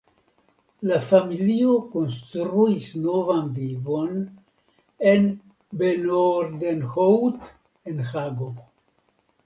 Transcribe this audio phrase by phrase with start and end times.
[0.91, 4.19] La familio konstruis novan vivon
[5.13, 5.31] en
[5.85, 7.57] Benoordenhout
[7.95, 8.55] en Hago.